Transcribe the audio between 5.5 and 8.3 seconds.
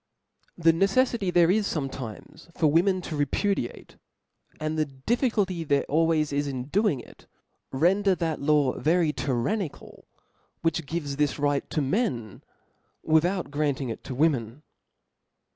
there always is in doing it, render